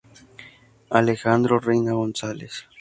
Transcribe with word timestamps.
Alejandro 0.89 1.59
Reyna 1.59 1.93
González. 1.93 2.65